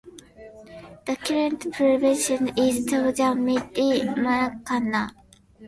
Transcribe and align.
The 1.05 1.15
current 1.15 1.71
president 1.73 2.57
is 2.57 2.85
Timothy 2.87 3.13
J. 3.13 4.03
McKenna. 4.15 5.13